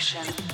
Evolution. 0.00 0.49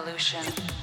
Evolution. 0.00 0.79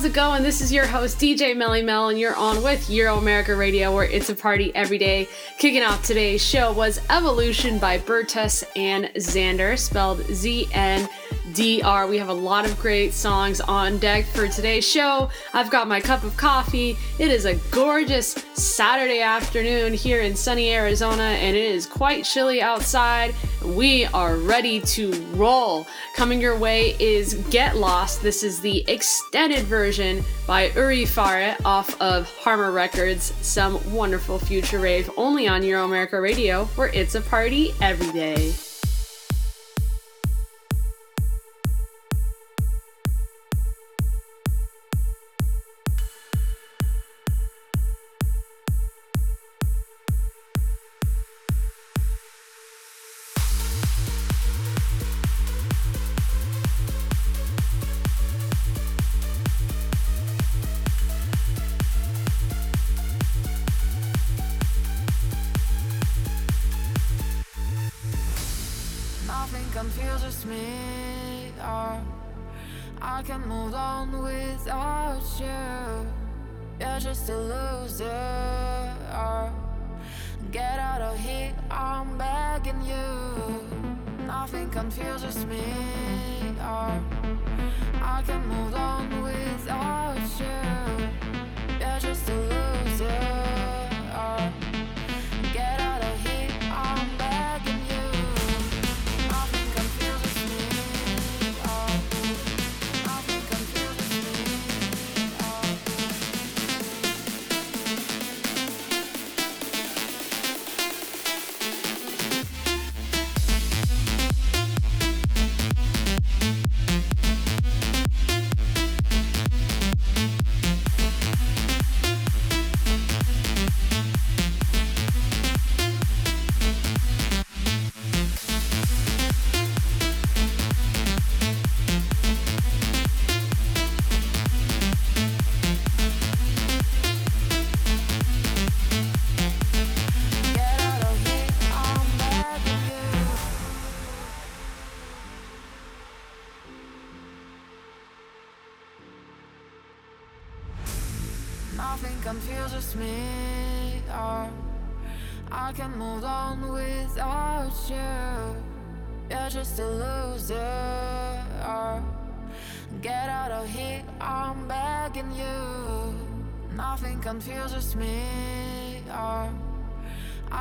How's 0.00 0.06
it 0.06 0.14
going? 0.14 0.42
This 0.42 0.62
is 0.62 0.72
your 0.72 0.86
host 0.86 1.18
DJ 1.18 1.54
Melly 1.54 1.82
Mel, 1.82 2.08
and 2.08 2.18
you're 2.18 2.34
on 2.34 2.62
with 2.62 2.88
Euro 2.88 3.18
America 3.18 3.54
Radio, 3.54 3.94
where 3.94 4.06
it's 4.06 4.30
a 4.30 4.34
party 4.34 4.74
every 4.74 4.96
day. 4.96 5.28
Kicking 5.58 5.82
off 5.82 6.02
today's 6.02 6.42
show 6.42 6.72
was 6.72 7.02
Evolution 7.10 7.78
by 7.78 7.98
Bertus 7.98 8.64
and 8.76 9.10
Xander, 9.16 9.78
spelled 9.78 10.24
Z 10.32 10.68
N 10.72 11.06
D 11.52 11.82
R. 11.82 12.06
We 12.06 12.16
have 12.16 12.30
a 12.30 12.32
lot 12.32 12.64
of 12.64 12.78
great 12.78 13.12
songs 13.12 13.60
on 13.60 13.98
deck 13.98 14.24
for 14.24 14.48
today's 14.48 14.88
show. 14.88 15.28
I've 15.52 15.70
got 15.70 15.86
my 15.86 16.00
cup 16.00 16.24
of 16.24 16.34
coffee. 16.34 16.96
It 17.18 17.30
is 17.30 17.44
a 17.44 17.56
gorgeous 17.70 18.30
Saturday 18.54 19.20
afternoon 19.20 19.92
here 19.92 20.22
in 20.22 20.34
sunny 20.34 20.72
Arizona, 20.72 21.24
and 21.24 21.54
it 21.54 21.74
is 21.74 21.84
quite 21.84 22.24
chilly 22.24 22.62
outside. 22.62 23.34
We 23.70 24.04
are 24.06 24.36
ready 24.36 24.80
to 24.80 25.12
roll. 25.34 25.86
Coming 26.16 26.40
your 26.40 26.58
way 26.58 26.96
is 26.98 27.34
Get 27.50 27.76
Lost. 27.76 28.20
This 28.20 28.42
is 28.42 28.60
the 28.60 28.84
extended 28.88 29.64
version 29.66 30.24
by 30.44 30.70
Uri 30.70 31.04
Farah 31.04 31.56
off 31.64 32.00
of 32.00 32.28
Harmer 32.38 32.72
Records. 32.72 33.32
Some 33.42 33.92
wonderful 33.92 34.40
future 34.40 34.80
rave 34.80 35.08
only 35.16 35.46
on 35.46 35.62
Euro 35.62 35.84
America 35.84 36.20
Radio, 36.20 36.64
where 36.74 36.88
it's 36.88 37.14
a 37.14 37.20
party 37.20 37.72
every 37.80 38.10
day. 38.10 38.54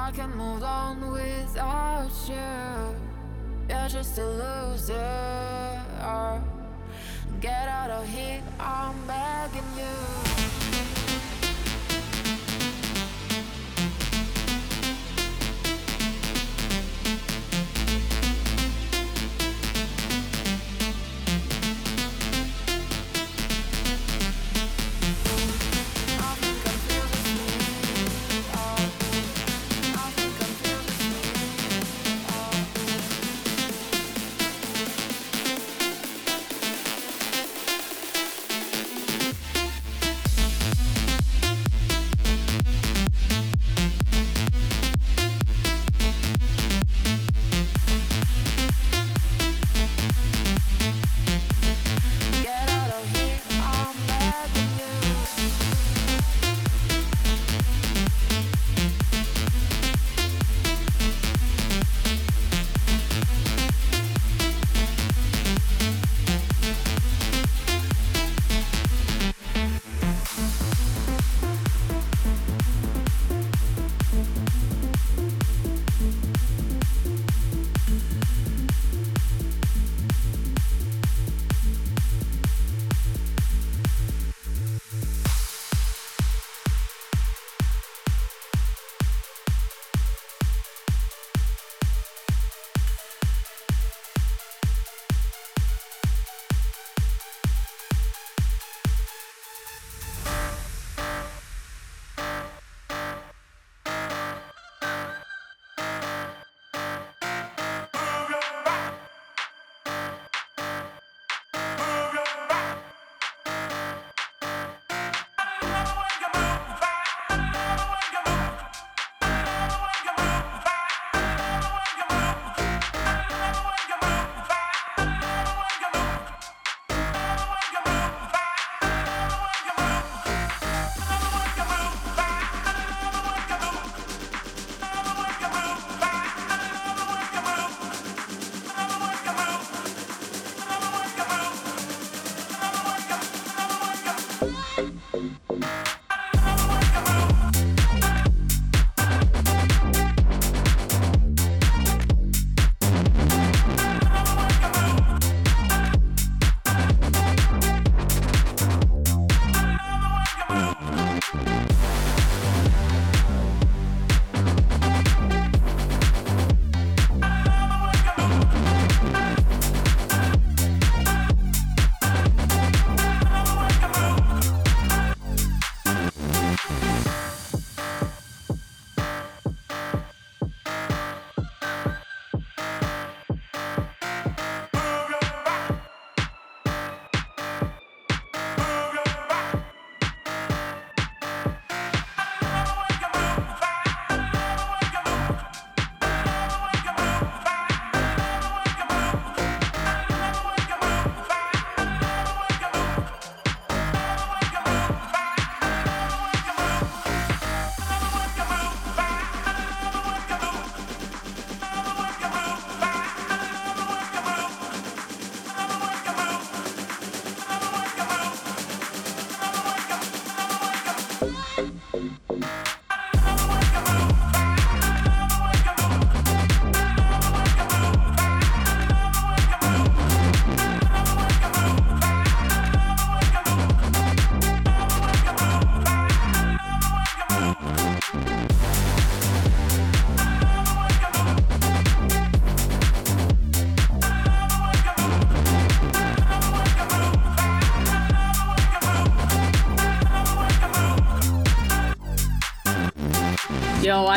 I 0.09 0.11
can 0.11 0.35
move 0.35 0.63
on 0.63 1.11
without 1.11 2.09
you. 2.27 2.95
You're 3.69 3.89
just 3.89 4.17
a 4.17 4.25
loser. 4.25 5.83
Get 7.39 7.69
out 7.69 7.91
of 7.91 8.07
here, 8.07 8.41
I'm 8.59 8.95
begging 9.06 9.61
you. 9.77 10.38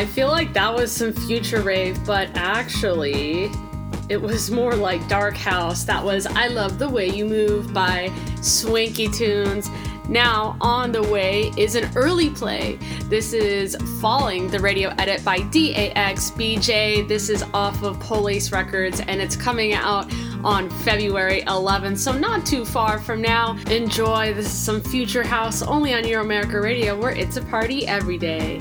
I 0.02 0.04
feel 0.04 0.26
like 0.26 0.52
that 0.54 0.74
was 0.74 0.90
some 0.90 1.12
future 1.12 1.62
rave, 1.62 1.96
but 2.04 2.28
actually, 2.34 3.48
it 4.08 4.20
was 4.20 4.50
more 4.50 4.74
like 4.74 5.06
Dark 5.06 5.36
House. 5.36 5.84
That 5.84 6.04
was 6.04 6.26
I 6.26 6.48
Love 6.48 6.80
the 6.80 6.88
Way 6.88 7.08
You 7.08 7.24
Move 7.24 7.72
by 7.72 8.10
Swanky 8.40 9.06
Tunes. 9.06 9.70
Now, 10.08 10.56
on 10.60 10.90
the 10.90 11.04
way 11.04 11.52
is 11.56 11.76
an 11.76 11.88
early 11.94 12.30
play. 12.30 12.80
This 13.04 13.32
is 13.32 13.76
Falling, 14.00 14.50
the 14.50 14.58
radio 14.58 14.88
edit 14.98 15.24
by 15.24 15.38
DAXBJ. 15.38 17.06
This 17.06 17.28
is 17.28 17.44
off 17.54 17.84
of 17.84 18.00
Police 18.00 18.50
Records 18.50 18.98
and 19.06 19.20
it's 19.20 19.36
coming 19.36 19.72
out 19.72 20.12
on 20.42 20.68
February 20.68 21.42
11th, 21.42 21.98
so 21.98 22.10
not 22.10 22.44
too 22.44 22.64
far 22.64 22.98
from 22.98 23.22
now. 23.22 23.56
Enjoy. 23.70 24.34
This 24.34 24.46
is 24.46 24.52
some 24.52 24.80
future 24.80 25.22
house 25.22 25.62
only 25.62 25.94
on 25.94 26.04
Euro 26.08 26.24
America 26.24 26.60
Radio 26.60 27.00
where 27.00 27.12
it's 27.12 27.36
a 27.36 27.42
party 27.42 27.86
every 27.86 28.18
day. 28.18 28.60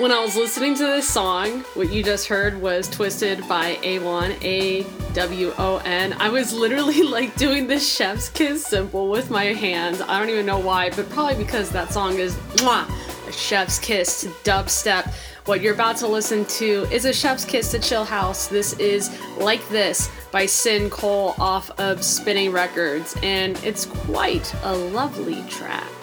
when 0.00 0.12
I 0.12 0.20
was 0.20 0.34
listening 0.34 0.74
to 0.76 0.86
this 0.86 1.06
song, 1.06 1.60
what 1.74 1.92
you 1.92 2.02
just 2.02 2.26
heard 2.26 2.58
was 2.62 2.88
Twisted 2.88 3.46
by 3.46 3.74
A1, 3.82 4.42
A 4.42 4.86
W 5.12 5.52
O 5.58 5.76
N. 5.84 6.14
I 6.14 6.30
was 6.30 6.54
literally 6.54 7.02
like 7.16 7.36
doing 7.36 7.66
the 7.66 7.78
chef's 7.78 8.30
kiss 8.30 8.64
simple 8.64 9.10
with 9.10 9.30
my 9.30 9.44
hands. 9.44 10.00
I 10.00 10.18
don't 10.18 10.30
even 10.30 10.46
know 10.46 10.58
why, 10.58 10.88
but 10.88 11.10
probably 11.10 11.34
because 11.34 11.68
that 11.70 11.92
song 11.92 12.18
is 12.18 12.34
mwah, 12.56 12.88
a 13.28 13.32
chef's 13.32 13.78
kiss 13.78 14.22
to 14.22 14.28
dubstep. 14.42 15.12
What 15.44 15.60
you're 15.60 15.74
about 15.74 15.98
to 15.98 16.06
listen 16.06 16.46
to 16.46 16.86
is 16.90 17.04
a 17.04 17.12
chef's 17.12 17.44
kiss 17.44 17.70
to 17.72 17.78
Chill 17.78 18.04
House. 18.04 18.46
This 18.46 18.72
is 18.74 19.10
Like 19.36 19.66
This 19.68 20.10
by 20.32 20.46
Sin 20.46 20.88
Cole 20.88 21.34
off 21.38 21.70
of 21.78 22.02
Spinnin' 22.02 22.52
Records, 22.52 23.18
and 23.22 23.62
it's 23.62 23.84
quite 23.84 24.54
a 24.62 24.74
lovely 24.74 25.42
track. 25.50 25.99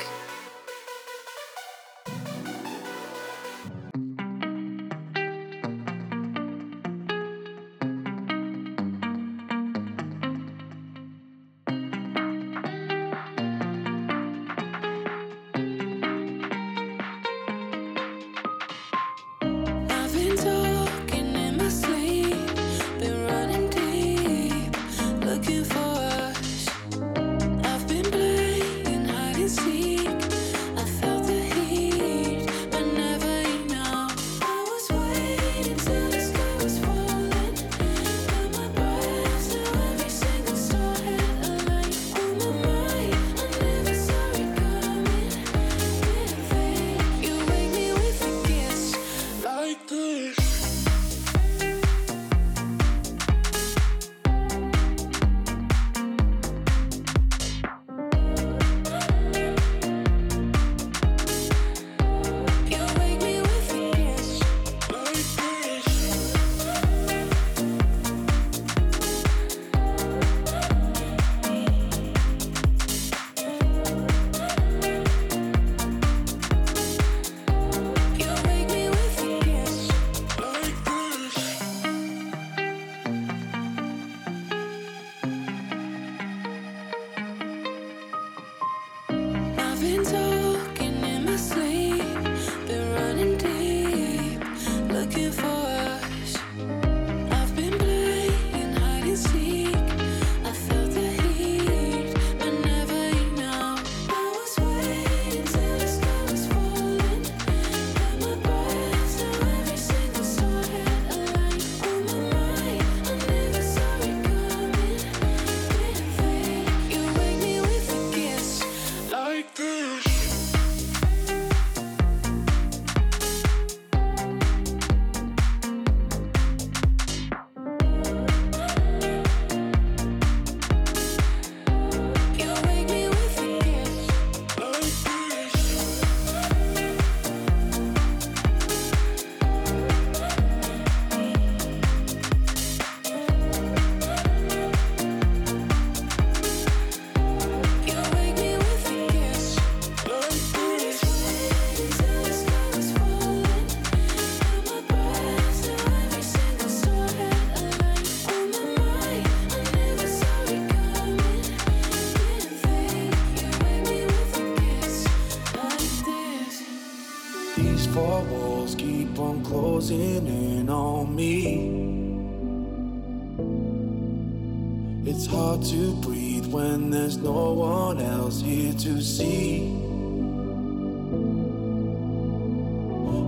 hard 175.57 175.69
to 175.69 175.93
breathe 176.07 176.45
when 176.47 176.89
there's 176.89 177.17
no 177.17 177.53
one 177.53 177.99
else 177.99 178.41
here 178.41 178.73
to 178.73 179.01
see. 179.01 179.73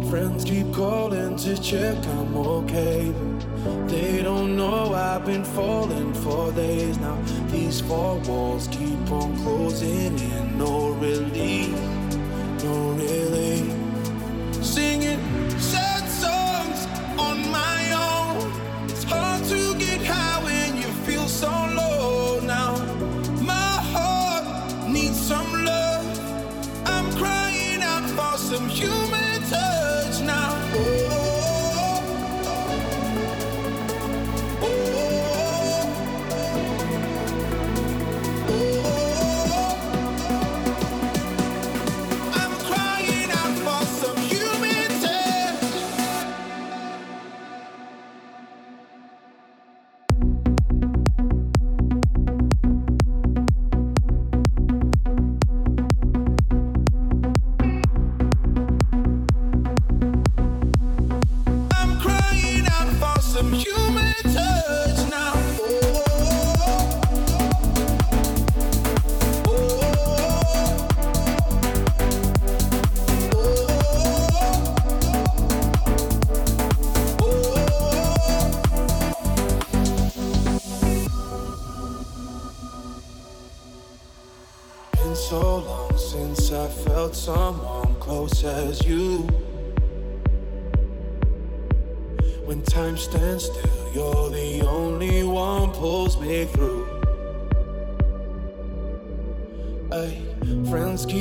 Friends 0.09 0.43
keep 0.43 0.71
calling 0.73 1.35
to 1.37 1.61
check 1.61 1.97
I'm 2.07 2.35
okay. 2.35 3.13
They 3.87 4.21
don't 4.23 4.55
know 4.55 4.93
I've 4.93 5.25
been 5.25 5.43
falling 5.43 6.13
for 6.13 6.51
days 6.53 6.97
now. 6.97 7.17
These 7.47 7.81
four 7.81 8.17
walls 8.19 8.67
keep 8.67 9.11
on 9.11 9.35
closing 9.37 10.17
in, 10.17 10.57
no 10.57 10.89
relief. 10.93 11.98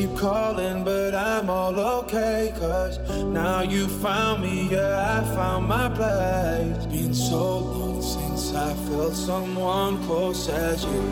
Keep 0.08 0.18
calling, 0.18 0.84
but 0.84 1.14
I'm 1.14 1.50
all 1.50 1.78
okay. 1.78 2.52
Cause 2.58 2.98
now 3.24 3.62
you 3.62 3.86
found 3.88 4.42
me, 4.42 4.68
yeah, 4.70 5.20
I 5.20 5.34
found 5.34 5.68
my 5.68 5.88
place. 5.88 6.86
Been 6.86 7.14
so 7.14 7.58
long 7.58 8.02
since 8.02 8.54
I 8.54 8.74
felt 8.88 9.14
someone 9.14 10.02
close 10.04 10.48
as 10.48 10.84
you. 10.84 11.02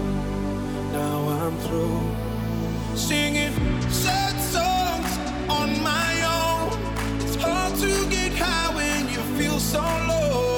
Now 0.92 1.28
I'm 1.28 1.56
through 1.58 2.96
singing 2.96 3.52
sad 3.90 4.36
songs 4.40 5.18
on 5.48 5.82
my 5.82 6.12
own. 6.38 7.20
It's 7.20 7.36
hard 7.36 7.74
to 7.76 8.10
get 8.10 8.32
high 8.32 8.74
when 8.74 9.08
you 9.08 9.20
feel 9.38 9.58
so 9.58 9.80
low. 9.80 10.55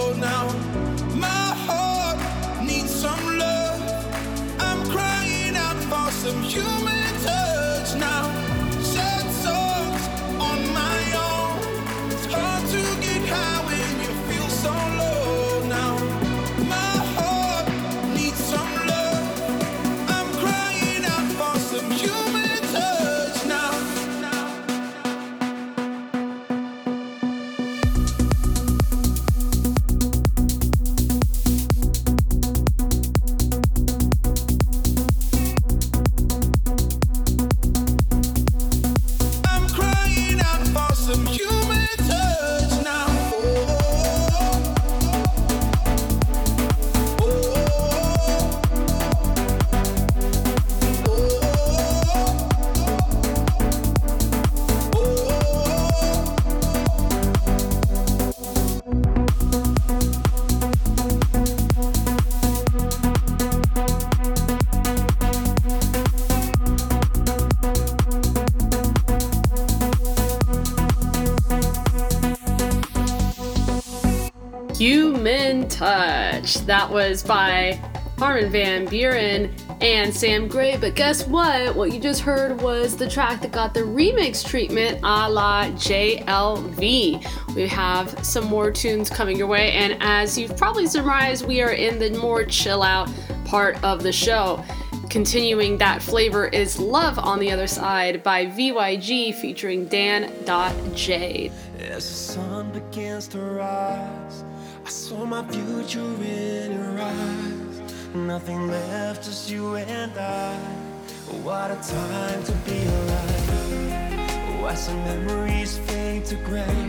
That 76.55 76.91
was 76.91 77.23
by 77.23 77.81
Armin 78.21 78.51
van 78.51 78.87
Buuren 78.87 79.51
and 79.81 80.13
Sam 80.13 80.49
Gray. 80.49 80.77
But 80.77 80.95
guess 80.95 81.27
what? 81.27 81.75
What 81.77 81.93
you 81.93 82.01
just 82.01 82.21
heard 82.23 82.61
was 82.61 82.97
the 82.97 83.09
track 83.09 83.43
that 83.43 83.53
got 83.53 83.75
the 83.75 83.81
remix 83.81 84.45
treatment 84.45 84.99
a 85.03 85.31
la 85.31 85.67
JLV. 85.71 87.55
We 87.55 87.67
have 87.69 88.25
some 88.25 88.47
more 88.47 88.71
tunes 88.71 89.11
coming 89.11 89.37
your 89.37 89.47
way, 89.47 89.73
and 89.73 89.97
as 90.01 90.39
you've 90.39 90.57
probably 90.57 90.87
surmised, 90.87 91.47
we 91.47 91.61
are 91.61 91.73
in 91.73 91.99
the 91.99 92.11
more 92.19 92.45
chill 92.45 92.83
out 92.83 93.09
part 93.45 93.83
of 93.85 94.03
the 94.03 94.13
show. 94.13 94.65
Continuing 95.11 95.79
that 95.79 96.03
flavor 96.03 96.49
is 96.49 96.79
Love 96.79 97.19
on 97.19 97.39
the 97.39 97.51
Other 97.51 97.67
Side 97.67 98.23
by 98.23 98.47
VYG 98.47 99.35
featuring 99.35 99.87
Dan.J. 99.87 101.51
As 101.79 102.09
the 102.09 102.15
sun 102.15 102.71
begins 102.73 103.27
to 103.29 103.41
rise, 103.41 104.45
I 104.89 104.91
saw 104.91 105.27
my 105.27 105.47
future 105.49 106.01
in 106.01 106.73
your 106.73 106.99
eyes. 106.99 107.95
Nothing 108.15 108.69
left, 108.69 109.23
just 109.23 109.51
you 109.51 109.77
and 109.77 110.19
I. 110.19 110.57
What 111.45 111.71
a 111.71 111.75
time 111.75 112.43
to 112.45 112.53
be 112.65 112.87
alive. 112.87 114.63
Why 114.63 114.75
some 114.75 114.97
memories 115.05 115.77
fade 115.77 116.25
to 116.31 116.37
gray? 116.37 116.81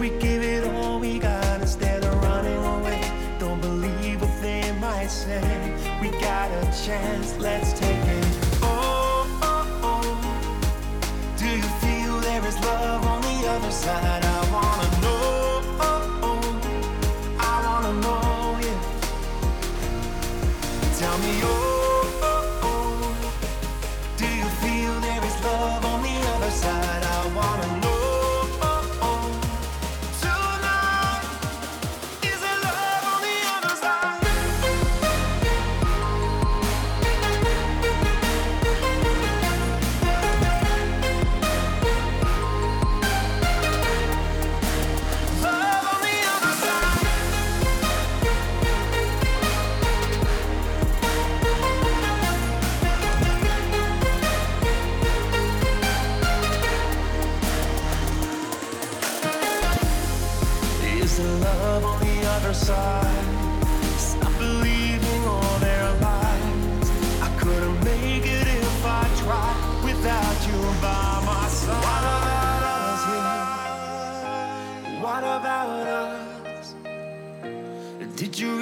We 0.00 0.08
give 0.18 0.42
it 0.42 0.64
all 0.74 0.98
we 0.98 1.20
got 1.20 1.60
instead 1.60 2.04
of 2.04 2.12
running 2.24 2.64
away. 2.74 3.00
Don't 3.38 3.60
believe 3.60 4.20
what 4.20 4.42
they 4.42 4.72
might 4.80 5.06
say. 5.06 5.78
We 6.00 6.10
got 6.18 6.50
a 6.50 6.64
chance, 6.84 7.38
let's 7.38 7.72
take 7.78 8.04
it. 8.18 8.26
Oh, 8.62 9.28
oh, 9.42 9.80
oh. 9.84 11.36
Do 11.38 11.46
you 11.46 11.62
feel 11.82 12.18
there 12.18 12.44
is 12.44 12.58
love 12.64 13.06
on 13.06 13.22
the 13.22 13.48
other 13.48 13.70
side? 13.70 14.21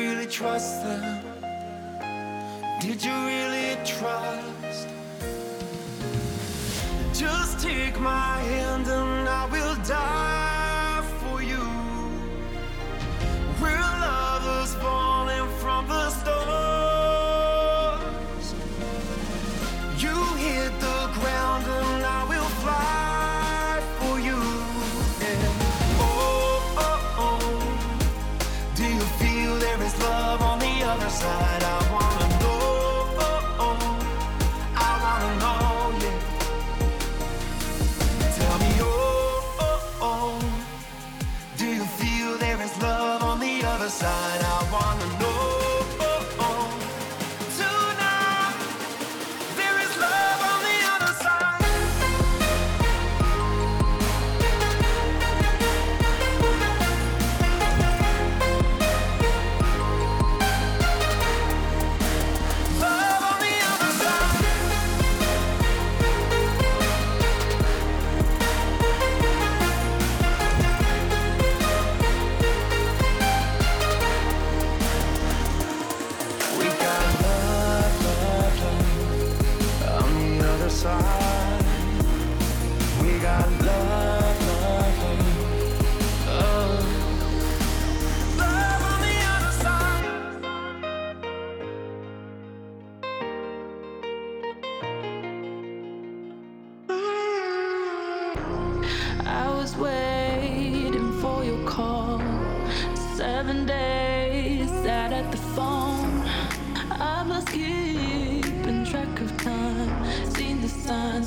Really 0.01 0.27
trust 0.27 0.83
them? 0.83 1.05
Did 2.81 3.05
you 3.05 3.17
really 3.33 3.77
trust? 3.85 4.89
Just 7.13 7.61
take 7.61 8.01
my 8.01 8.39
hand 8.51 8.70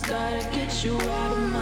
gotta 0.07 0.43
get 0.51 0.83
you 0.83 0.99
out 0.99 1.31
of 1.31 1.51
my 1.51 1.52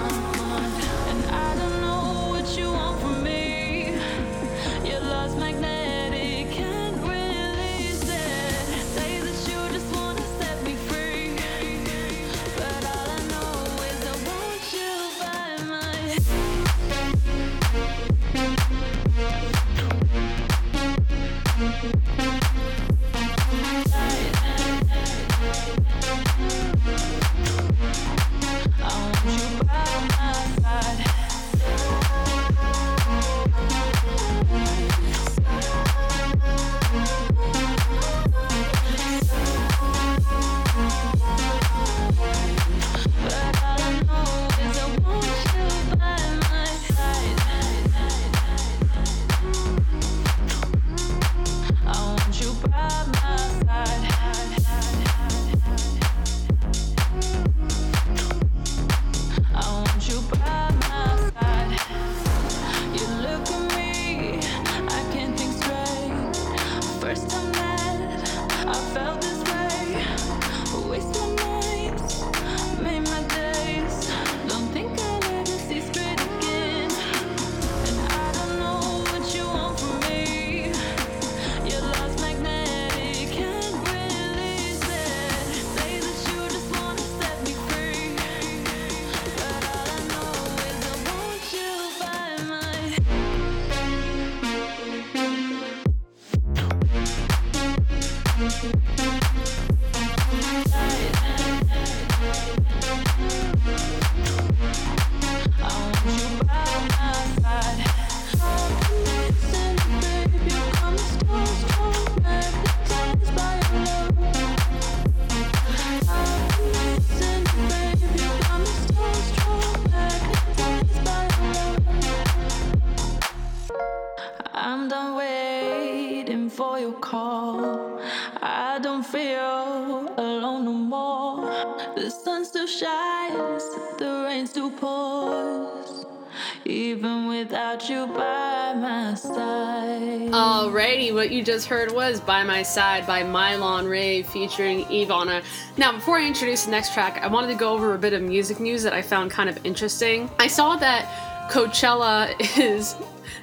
Alrighty, 140.92 141.14
what 141.14 141.32
you 141.32 141.42
just 141.42 141.68
heard 141.68 141.90
was 141.94 142.20
By 142.20 142.44
My 142.44 142.64
Side 142.64 143.08
by 143.08 143.24
Mylon 143.24 143.90
Ray 143.90 144.24
featuring 144.24 144.84
Ivana. 144.88 145.42
Now, 145.78 145.94
before 145.94 146.18
I 146.18 146.28
introduce 146.28 146.66
the 146.66 146.72
next 146.72 146.94
track, 146.94 147.18
I 147.24 147.28
wanted 147.28 147.48
to 147.48 147.56
go 147.56 147.72
over 147.72 147.96
a 147.96 147.98
bit 147.98 148.12
of 148.12 148.22
music 148.22 148.60
news 148.60 148.84
that 148.84 148.92
I 148.92 149.02
found 149.02 149.32
kind 149.32 149.50
of 149.50 149.58
interesting. 149.66 150.30
I 150.38 150.48
saw 150.48 150.76
that 150.76 151.50
Coachella 151.50 152.36
is 152.60 152.98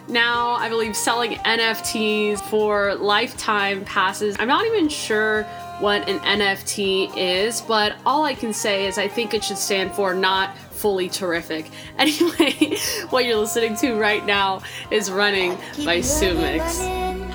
now, 0.09 0.51
I 0.57 0.69
believe, 0.69 0.95
selling 0.95 1.37
NFTs 1.37 2.39
for 2.51 2.95
lifetime 2.97 3.83
passes. 3.87 4.37
I'm 4.39 4.49
not 4.49 4.67
even 4.67 4.91
sure 4.91 5.45
what 5.81 6.07
an 6.07 6.19
NFT 6.19 7.17
is, 7.17 7.63
but 7.63 7.97
all 8.05 8.27
I 8.27 8.35
can 8.35 8.53
say 8.53 8.87
is 8.87 8.99
I 8.99 9.09
think 9.09 9.33
it 9.33 9.43
should 9.43 9.57
stand 9.57 9.95
for 9.95 10.13
not 10.13 10.55
fully 10.59 11.09
terrific. 11.09 11.71
Anyway, 11.99 12.77
what 13.09 13.25
you're 13.25 13.39
listening 13.39 13.75
to 13.79 13.95
right 13.95 14.25
now 14.25 14.61
is 14.91 15.11
Running 15.11 15.55
by 15.85 15.99
Sumix 15.99 17.28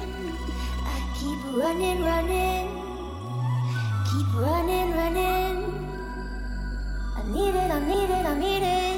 running, 1.54 2.04
running. 2.04 2.68
Keep 4.10 4.28
running, 4.36 4.92
running. 4.92 5.56
I 7.16 7.24
need 7.28 7.56
it, 7.56 7.72
I 7.72 7.80
need 7.80 8.10
it, 8.10 8.26
I 8.26 8.40
need 8.40 8.64
it. 8.64 8.98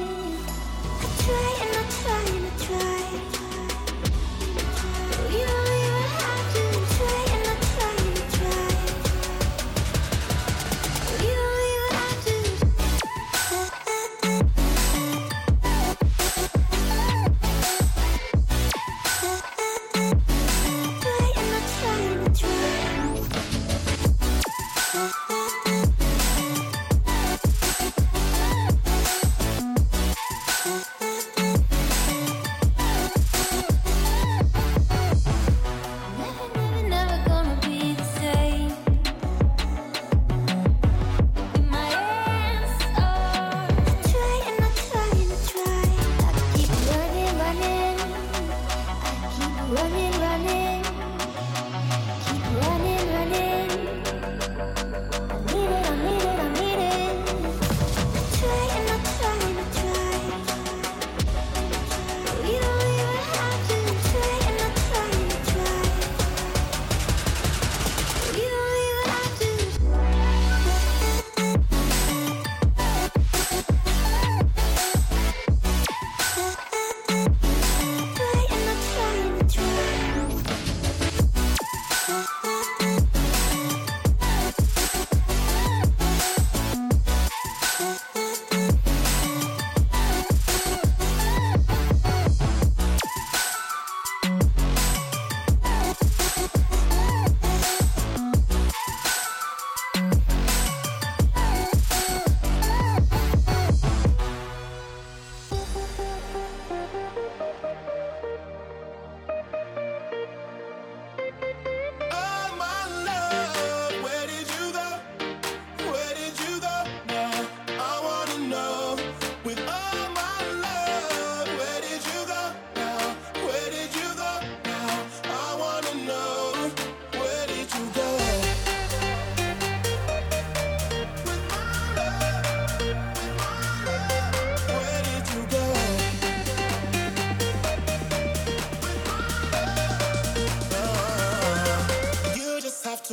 I 1.01 1.23
try. 1.23 1.64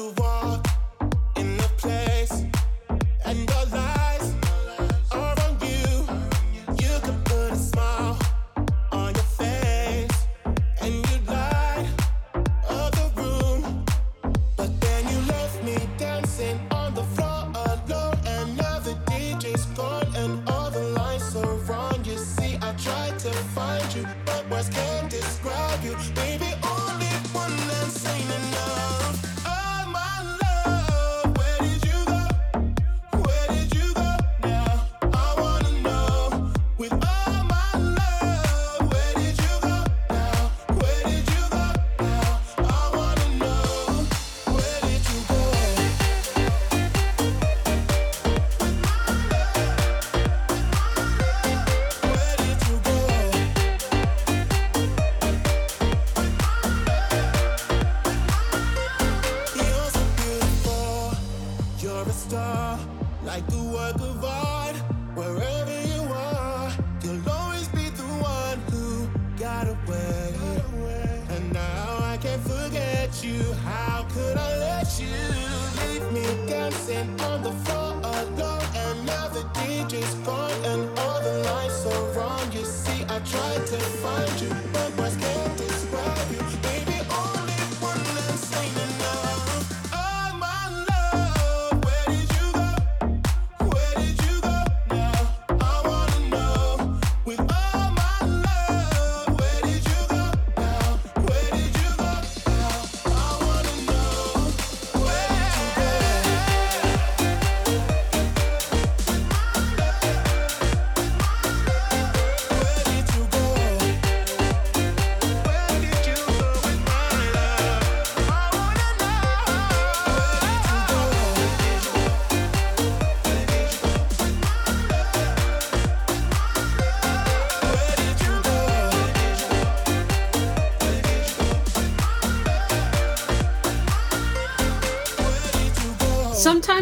souvent. 0.03 0.42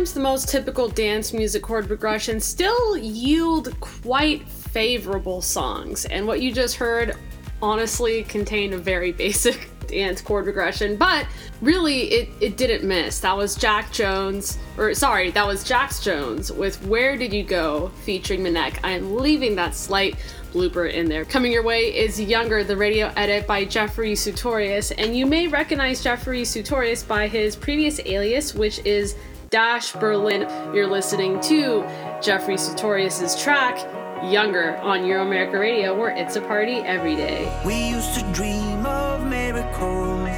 sometimes 0.00 0.14
the 0.14 0.20
most 0.20 0.48
typical 0.48 0.88
dance 0.88 1.34
music 1.34 1.62
chord 1.62 1.86
progression 1.86 2.40
still 2.40 2.96
yield 2.96 3.78
quite 3.80 4.48
favorable 4.48 5.42
songs, 5.42 6.06
and 6.06 6.26
what 6.26 6.40
you 6.40 6.50
just 6.54 6.76
heard 6.76 7.14
honestly 7.60 8.22
contained 8.22 8.72
a 8.72 8.78
very 8.78 9.12
basic 9.24 9.68
dance 9.88 10.22
chord 10.22 10.44
progression, 10.44 10.96
but 10.96 11.26
really 11.60 12.04
it, 12.12 12.30
it 12.40 12.56
didn't 12.56 12.82
miss. 12.82 13.20
That 13.20 13.36
was 13.36 13.54
Jack 13.54 13.92
Jones, 13.92 14.56
or 14.78 14.94
sorry, 14.94 15.32
that 15.32 15.46
was 15.46 15.64
Jax 15.64 16.02
Jones 16.02 16.50
with 16.50 16.82
Where 16.86 17.18
Did 17.18 17.34
You 17.34 17.42
Go 17.42 17.88
featuring 18.02 18.40
MNEK. 18.40 18.78
I 18.82 18.92
am 18.92 19.16
leaving 19.16 19.54
that 19.56 19.74
slight 19.74 20.16
blooper 20.54 20.90
in 20.90 21.10
there. 21.10 21.26
Coming 21.26 21.52
your 21.52 21.62
way 21.62 21.94
is 21.94 22.18
Younger, 22.18 22.64
the 22.64 22.76
radio 22.76 23.12
edit 23.16 23.46
by 23.46 23.66
Jeffrey 23.66 24.12
Sutorius, 24.12 24.92
and 24.96 25.14
you 25.14 25.26
may 25.26 25.46
recognize 25.46 26.02
Jeffrey 26.02 26.40
Sutorius 26.40 27.06
by 27.06 27.28
his 27.28 27.54
previous 27.54 28.00
alias, 28.06 28.54
which 28.54 28.78
is 28.86 29.16
Dash 29.50 29.92
Berlin. 29.94 30.42
You're 30.72 30.86
listening 30.86 31.40
to 31.40 31.82
Jeffrey 32.22 32.54
Sutorius' 32.54 33.42
track 33.42 33.78
Younger 34.22 34.76
on 34.76 35.04
Euro 35.04 35.26
America 35.26 35.58
Radio, 35.58 35.98
where 35.98 36.10
it's 36.10 36.36
a 36.36 36.40
party 36.40 36.74
every 36.74 37.16
day. 37.16 37.52
We 37.66 37.88
used 37.88 38.14
to 38.14 38.32
dream 38.32 38.86
of 38.86 39.26
miracles. 39.26 40.28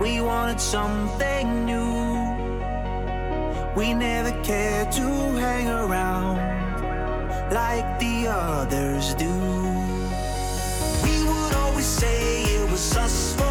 We 0.00 0.20
wanted 0.20 0.60
something 0.60 1.64
new. 1.64 2.10
We 3.76 3.94
never 3.94 4.32
cared 4.42 4.90
to 4.92 5.08
hang 5.38 5.68
around 5.68 6.38
like 7.52 8.00
the 8.00 8.26
others 8.26 9.14
do. 9.14 9.30
We 11.04 11.22
would 11.28 11.54
always 11.54 11.86
say 11.86 12.42
it 12.42 12.68
was 12.72 12.96
us. 12.96 13.49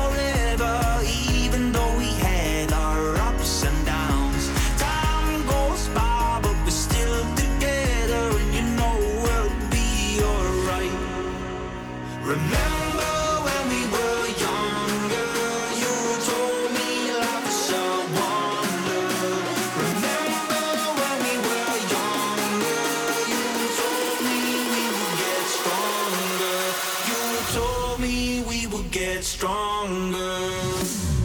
me 27.99 28.41
we 28.43 28.67
will 28.67 28.83
get 28.91 29.23
stronger. 29.23 31.18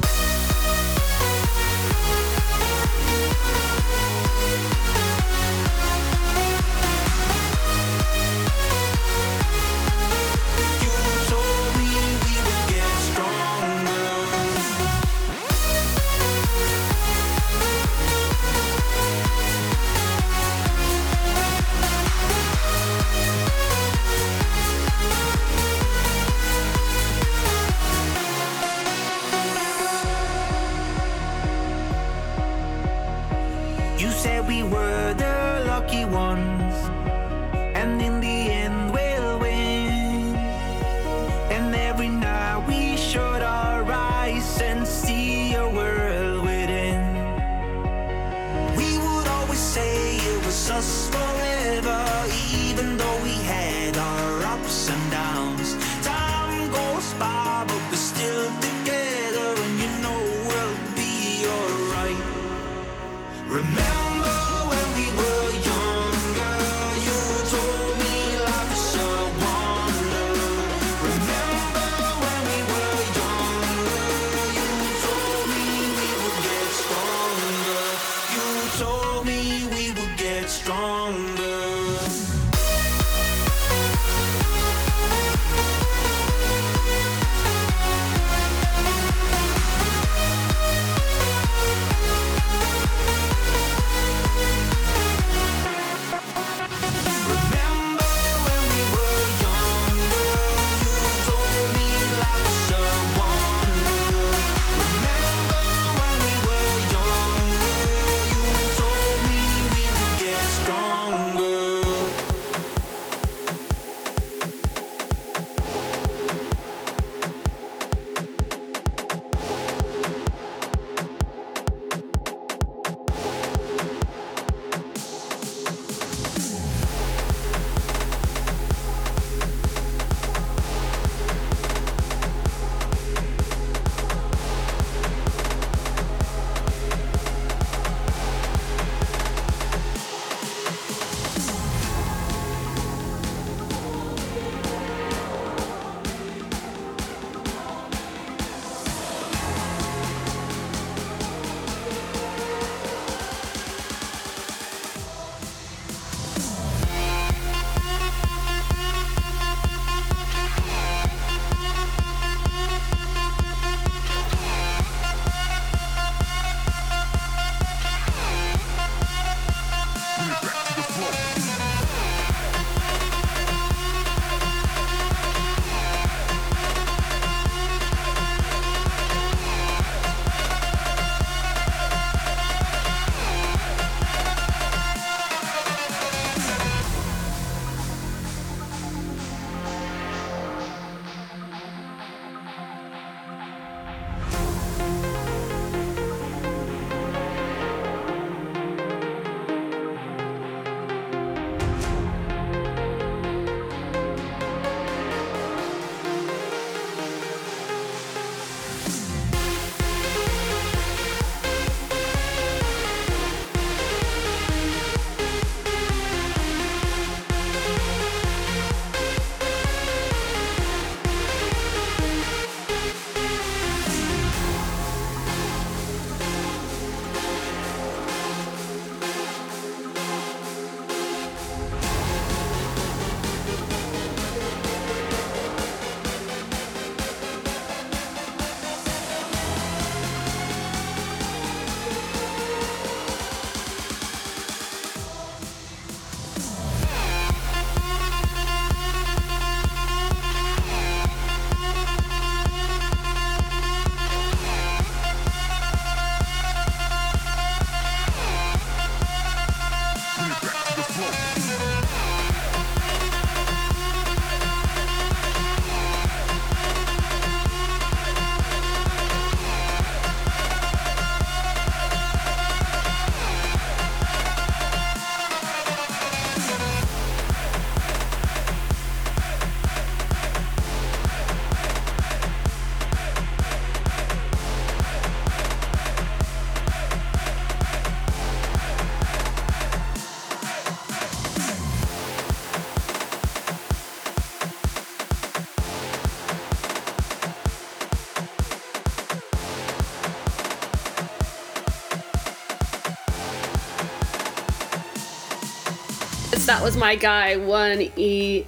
That 306.55 306.62
was 306.62 306.76
my 306.76 306.94
guy, 306.94 307.34
1ESH, 307.34 308.46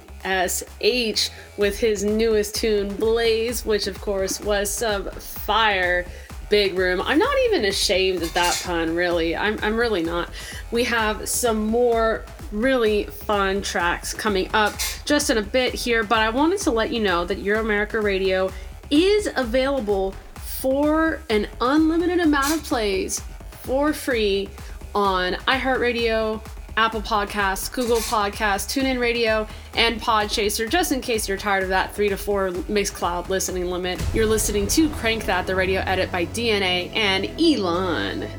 with 1.57 1.77
his 1.77 2.05
newest 2.05 2.55
tune, 2.55 2.95
Blaze, 2.95 3.65
which 3.65 3.85
of 3.87 3.99
course 3.99 4.39
was 4.39 4.71
some 4.71 5.11
fire 5.11 6.05
big 6.49 6.77
room. 6.77 7.01
I'm 7.01 7.19
not 7.19 7.37
even 7.47 7.65
ashamed 7.65 8.23
of 8.23 8.31
that 8.31 8.61
pun, 8.63 8.95
really. 8.95 9.35
I'm, 9.35 9.59
I'm 9.61 9.75
really 9.75 10.03
not. 10.03 10.29
We 10.71 10.85
have 10.85 11.27
some 11.27 11.67
more 11.67 12.23
really 12.53 13.03
fun 13.07 13.61
tracks 13.61 14.13
coming 14.13 14.49
up 14.53 14.75
just 15.03 15.29
in 15.29 15.37
a 15.37 15.41
bit 15.41 15.73
here, 15.73 16.05
but 16.05 16.19
I 16.19 16.29
wanted 16.29 16.59
to 16.59 16.71
let 16.71 16.93
you 16.93 17.01
know 17.01 17.25
that 17.25 17.39
Euro 17.39 17.59
America 17.59 17.99
Radio 17.99 18.49
is 18.89 19.27
available 19.35 20.15
for 20.61 21.19
an 21.29 21.49
unlimited 21.59 22.21
amount 22.21 22.55
of 22.55 22.63
plays 22.63 23.19
for 23.63 23.91
free 23.91 24.47
on 24.95 25.33
iHeartRadio, 25.33 26.41
Apple 26.77 27.01
Podcasts, 27.01 27.71
Google 27.73 27.97
Podcasts, 27.97 28.67
TuneIn 28.67 28.99
Radio, 28.99 29.47
and 29.75 29.99
Podchaser, 29.99 30.69
just 30.69 30.91
in 30.91 31.01
case 31.01 31.27
you're 31.27 31.35
tired 31.35 31.63
of 31.63 31.69
that 31.69 31.95
three 31.95 32.07
to 32.07 32.15
four 32.15 32.51
Mixcloud 32.51 33.29
listening 33.29 33.65
limit. 33.65 33.99
You're 34.13 34.27
listening 34.27 34.67
to 34.67 34.87
Crank 34.91 35.25
That, 35.25 35.47
the 35.47 35.55
radio 35.55 35.81
edit 35.81 36.11
by 36.11 36.27
DNA 36.27 36.95
and 36.95 37.25
Elon. 37.41 38.29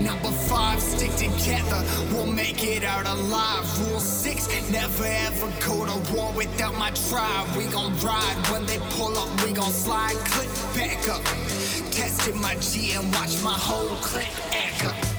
Number 0.00 0.30
five, 0.30 0.80
stick 0.80 1.10
together, 1.16 1.84
we'll 2.10 2.26
make 2.26 2.64
it 2.64 2.82
out 2.82 3.06
alive. 3.06 3.88
Rule 3.88 4.00
six, 4.00 4.48
never 4.70 5.04
ever 5.04 5.52
go 5.60 5.84
to 5.84 6.14
war 6.14 6.32
without 6.32 6.74
my 6.76 6.90
tribe. 6.90 7.54
We 7.54 7.64
gon' 7.66 7.92
ride 8.00 8.46
when 8.50 8.64
they 8.64 8.78
pull 8.90 9.16
up, 9.18 9.44
we 9.44 9.52
gon' 9.52 9.70
slide. 9.70 10.16
Click 10.16 10.48
back 10.74 11.08
up, 11.10 11.22
tested 11.90 12.34
my 12.36 12.54
G 12.60 12.92
and 12.92 13.12
watch 13.12 13.42
my 13.42 13.52
whole 13.52 13.96
clip 13.96 14.26
echo. 14.54 15.15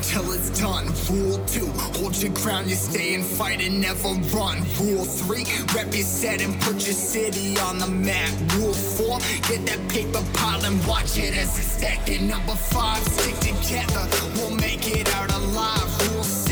Until 0.00 0.32
it's 0.32 0.48
done. 0.58 0.86
Rule 1.10 1.38
two, 1.44 1.66
hold 1.98 2.16
your 2.22 2.32
ground, 2.32 2.70
you 2.70 2.74
stay 2.74 3.14
and 3.14 3.22
fight 3.22 3.60
and 3.60 3.82
never 3.82 4.08
run. 4.34 4.56
Rule 4.80 5.04
three, 5.04 5.44
rep 5.74 5.92
your 5.94 6.04
set 6.04 6.40
and 6.40 6.58
put 6.62 6.76
your 6.86 6.96
city 6.96 7.58
on 7.58 7.78
the 7.78 7.86
map. 7.86 8.30
Rule 8.54 8.72
four, 8.72 9.18
get 9.48 9.66
that 9.66 9.80
paper 9.90 10.24
pile 10.32 10.64
and 10.64 10.82
watch 10.86 11.18
it 11.18 11.36
as 11.36 11.58
it's 11.58 11.72
stacking. 11.76 12.28
Number 12.28 12.54
five, 12.54 13.02
stick 13.02 13.36
together, 13.40 14.08
we'll 14.36 14.56
make 14.56 14.88
it 14.88 15.06
out 15.16 15.30
alive. 15.34 15.88
Rule 16.08 16.24
six, 16.24 16.49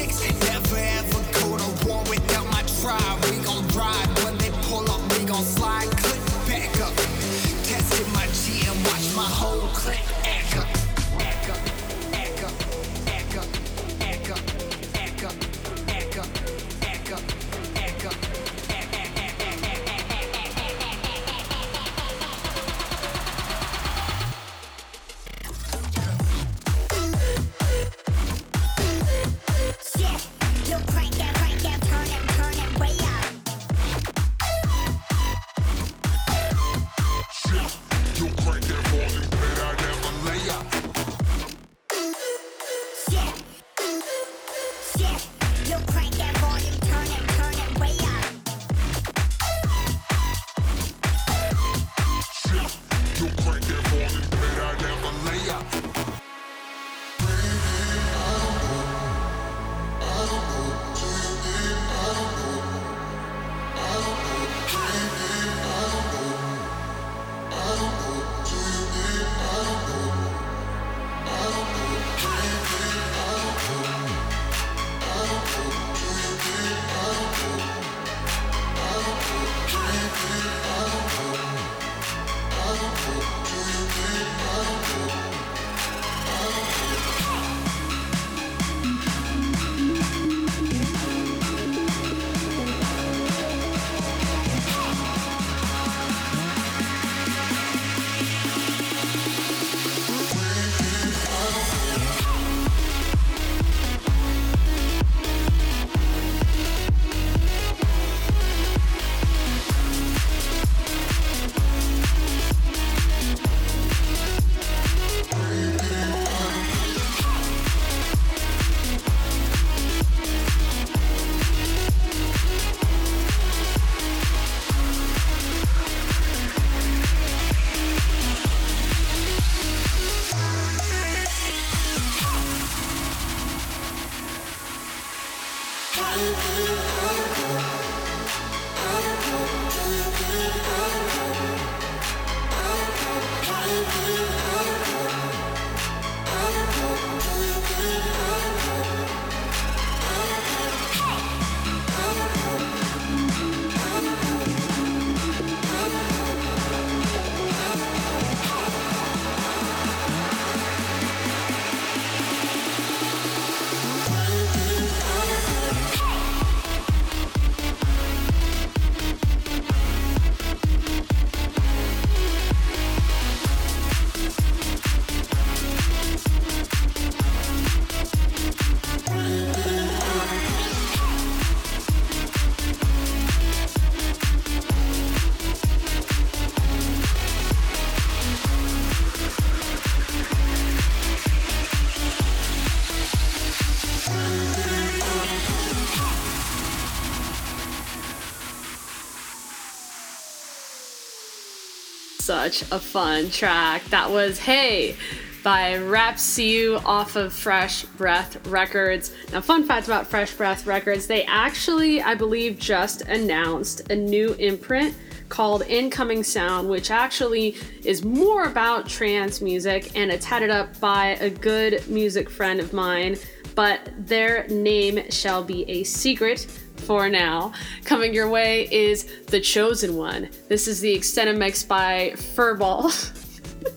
such 202.38 202.62
a 202.70 202.78
fun 202.78 203.28
track. 203.30 203.82
That 203.86 204.08
was 204.08 204.38
Hey 204.38 204.94
by 205.42 205.72
Rapsu 205.72 206.80
off 206.84 207.16
of 207.16 207.32
Fresh 207.32 207.82
Breath 207.96 208.46
Records. 208.46 209.12
Now, 209.32 209.40
fun 209.40 209.64
fact 209.64 209.88
about 209.88 210.06
Fresh 210.06 210.34
Breath 210.34 210.64
Records 210.64 211.08
they 211.08 211.24
actually, 211.24 212.00
I 212.00 212.14
believe, 212.14 212.56
just 212.56 213.00
announced 213.08 213.90
a 213.90 213.96
new 213.96 214.34
imprint 214.34 214.94
called 215.28 215.62
Incoming 215.62 216.22
Sound, 216.22 216.70
which 216.70 216.92
actually 216.92 217.56
is 217.84 218.04
more 218.04 218.44
about 218.44 218.88
trance 218.88 219.40
music 219.40 219.90
and 219.96 220.12
it's 220.12 220.24
headed 220.24 220.50
up 220.50 220.78
by 220.78 221.16
a 221.20 221.28
good 221.28 221.88
music 221.88 222.30
friend 222.30 222.60
of 222.60 222.72
mine, 222.72 223.16
but 223.56 223.80
their 223.98 224.46
name 224.46 225.10
shall 225.10 225.42
be 225.42 225.68
a 225.68 225.82
secret 225.82 226.46
for 226.78 227.08
now. 227.08 227.52
Coming 227.84 228.14
your 228.14 228.28
way 228.28 228.68
is 228.70 229.04
The 229.26 229.40
Chosen 229.40 229.96
One. 229.96 230.28
This 230.48 230.68
is 230.68 230.80
the 230.80 230.92
extended 230.92 231.38
mix 231.38 231.62
by 231.62 232.12
Furball. 232.16 232.92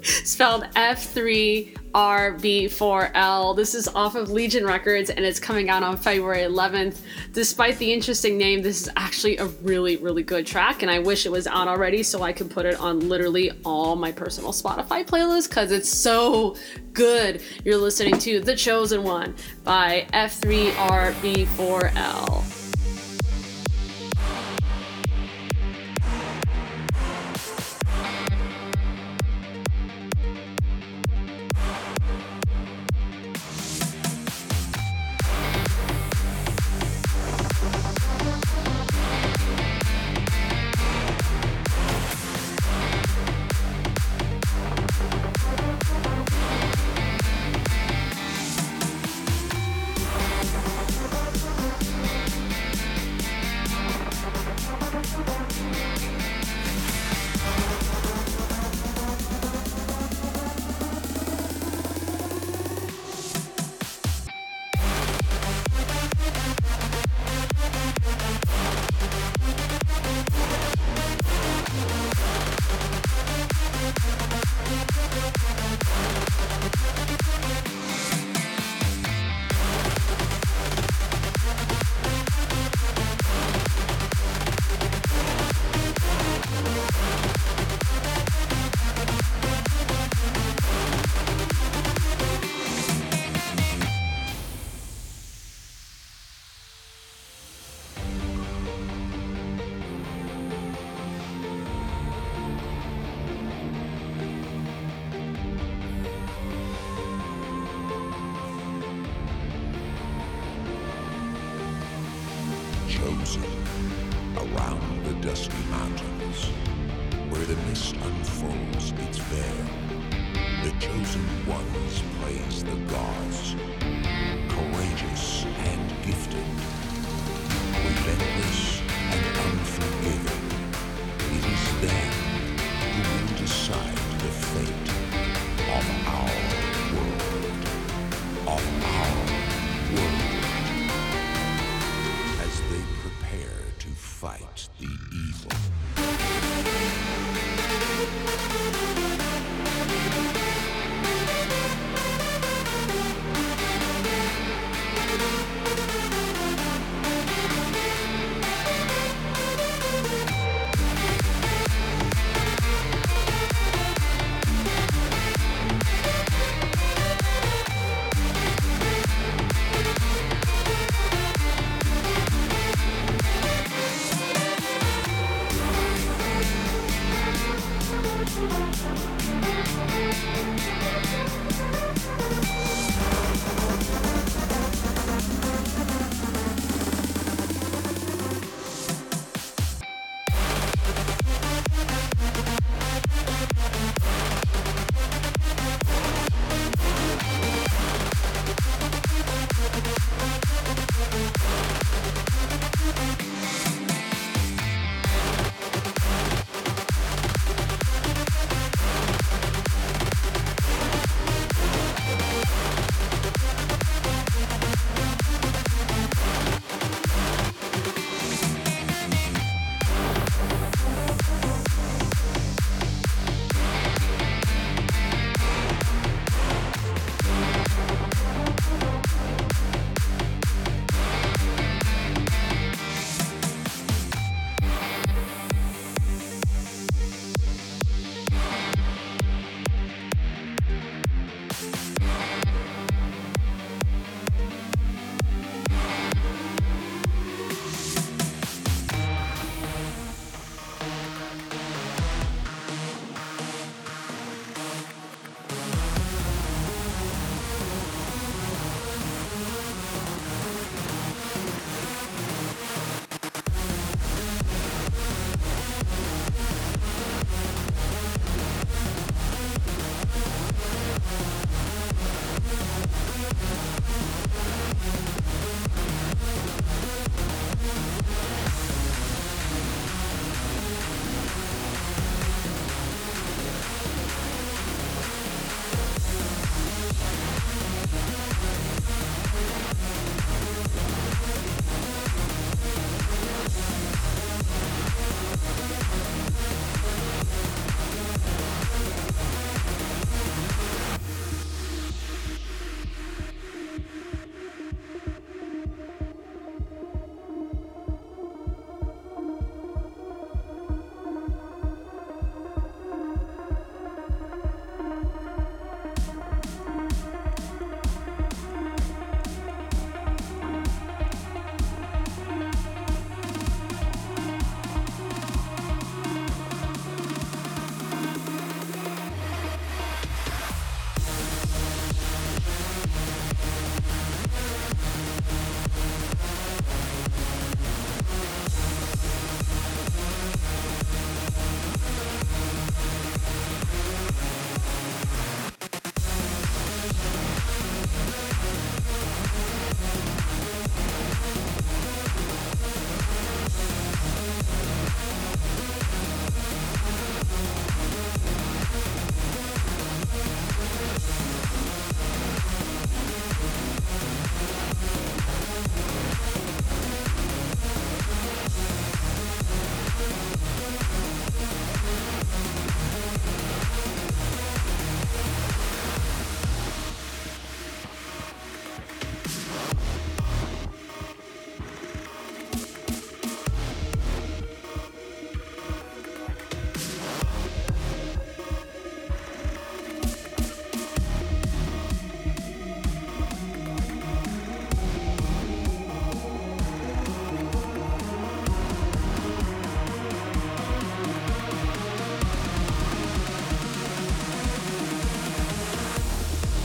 spelled 0.02 0.64
F3RB4L. 0.76 3.56
This 3.56 3.74
is 3.76 3.88
off 3.90 4.16
of 4.16 4.32
Legion 4.32 4.66
Records 4.66 5.10
and 5.10 5.26
it's 5.26 5.40
coming 5.40 5.70
out 5.70 5.84
on 5.84 5.96
February 5.98 6.42
11th. 6.42 7.02
Despite 7.34 7.78
the 7.78 7.94
interesting 7.94 8.38
name, 8.38 8.62
this 8.62 8.82
is 8.82 8.90
actually 8.96 9.36
a 9.38 9.46
really, 9.46 9.98
really 9.98 10.24
good 10.24 10.48
track, 10.48 10.82
and 10.82 10.90
I 10.92 11.00
wish 11.00 11.26
it 11.26 11.32
was 11.32 11.48
out 11.48 11.68
already 11.68 12.04
so 12.04 12.22
I 12.24 12.32
could 12.34 12.52
put 12.52 12.66
it 12.66 12.80
on 12.80 13.10
literally 13.10 13.52
all 13.66 13.96
my 13.96 14.12
personal 14.12 14.52
Spotify 14.52 15.06
playlists 15.06 15.50
because 15.50 15.72
it's 15.72 15.90
so 15.90 16.56
good. 16.94 17.42
You're 17.64 17.78
listening 17.78 18.18
to 18.20 18.40
The 18.40 18.56
Chosen 18.56 19.04
One 19.04 19.36
by 19.64 20.08
F3RB4L. 20.14 22.61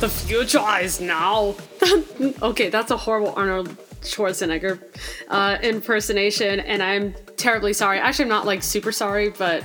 The 0.06 0.12
future 0.12 0.64
is 0.80 1.00
now. 1.00 1.56
okay, 2.40 2.68
that's 2.68 2.92
a 2.92 2.96
horrible 2.96 3.34
Arnold 3.34 3.70
Schwarzenegger 4.02 4.80
uh, 5.26 5.58
impersonation, 5.64 6.60
and 6.60 6.80
I'm 6.80 7.12
terribly 7.36 7.72
sorry. 7.72 7.98
Actually, 7.98 8.26
I'm 8.26 8.28
not 8.28 8.46
like 8.46 8.62
super 8.62 8.92
sorry, 8.92 9.30
but 9.30 9.64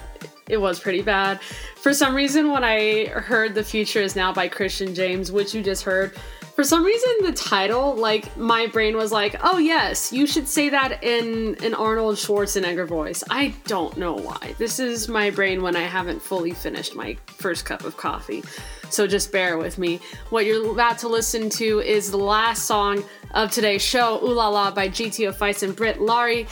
it 0.49 0.57
was 0.57 0.79
pretty 0.79 1.03
bad. 1.03 1.39
For 1.75 1.93
some 1.93 2.15
reason, 2.15 2.51
when 2.51 2.63
I 2.63 3.05
heard 3.05 3.53
The 3.53 3.63
Future 3.63 4.01
is 4.01 4.15
Now 4.15 4.33
by 4.33 4.47
Christian 4.47 4.95
James, 4.95 5.31
which 5.31 5.53
you 5.53 5.61
just 5.61 5.83
heard, 5.83 6.11
for 6.61 6.67
some 6.67 6.83
reason 6.83 7.09
the 7.23 7.31
title, 7.31 7.95
like 7.95 8.37
my 8.37 8.67
brain 8.67 8.95
was 8.95 9.11
like, 9.11 9.35
oh 9.41 9.57
yes, 9.57 10.13
you 10.13 10.27
should 10.27 10.47
say 10.47 10.69
that 10.69 11.03
in 11.03 11.55
an 11.63 11.73
Arnold 11.73 12.17
Schwarzenegger 12.17 12.87
voice. 12.87 13.23
I 13.31 13.55
don't 13.65 13.97
know 13.97 14.13
why. 14.13 14.53
This 14.59 14.77
is 14.77 15.07
my 15.07 15.31
brain 15.31 15.63
when 15.63 15.75
I 15.75 15.81
haven't 15.81 16.21
fully 16.21 16.51
finished 16.51 16.95
my 16.95 17.17
first 17.25 17.65
cup 17.65 17.83
of 17.83 17.97
coffee. 17.97 18.43
So 18.91 19.07
just 19.07 19.31
bear 19.31 19.57
with 19.57 19.79
me. 19.79 20.01
What 20.29 20.45
you're 20.45 20.71
about 20.71 20.99
to 20.99 21.07
listen 21.07 21.49
to 21.49 21.79
is 21.79 22.11
the 22.11 22.17
last 22.17 22.67
song 22.67 23.03
of 23.31 23.49
today's 23.49 23.81
show, 23.81 24.23
Ooh 24.23 24.31
La 24.31 24.49
La 24.49 24.69
by 24.69 24.87
GTO 24.87 25.33
Fights 25.33 25.63
and 25.63 25.75
Britt 25.75 25.99
Laurie. 25.99 26.45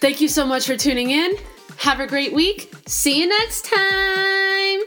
Thank 0.00 0.22
you 0.22 0.28
so 0.28 0.46
much 0.46 0.66
for 0.66 0.78
tuning 0.78 1.10
in. 1.10 1.36
Have 1.76 2.00
a 2.00 2.06
great 2.06 2.32
week. 2.32 2.72
See 2.86 3.20
you 3.20 3.28
next 3.28 3.66
time. 3.66 4.80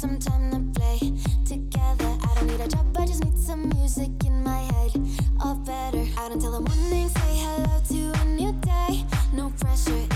Some 0.00 0.18
time 0.18 0.50
to 0.50 0.80
play 0.80 0.98
together. 1.44 2.16
I 2.22 2.34
don't 2.34 2.46
need 2.46 2.60
a 2.60 2.68
job, 2.68 2.86
I 2.96 3.04
just 3.04 3.22
need 3.22 3.36
some 3.36 3.68
music 3.68 4.08
in 4.24 4.42
my 4.42 4.60
head. 4.72 4.92
All 5.44 5.56
better. 5.56 6.06
Out 6.16 6.32
until 6.32 6.52
the 6.52 6.60
morning, 6.60 7.10
say 7.10 7.36
hello 7.44 7.82
to 7.90 8.20
a 8.22 8.24
new 8.24 8.52
day. 8.62 9.04
No 9.34 9.52
pressure. 9.60 10.09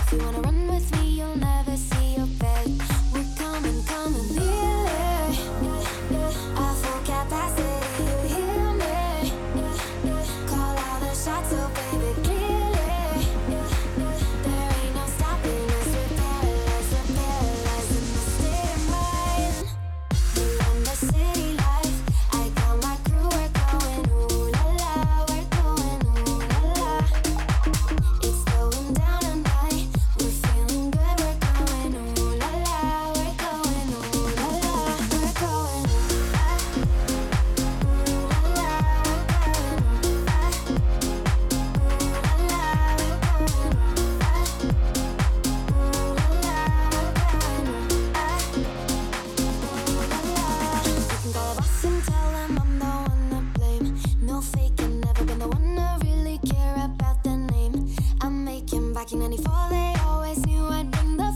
Waiting 59.14 59.30
94, 59.30 59.68
they 59.70 59.94
always 60.08 60.44
knew 60.44 60.64
I'd 60.64 60.90
bring 60.90 61.16
the 61.16 61.30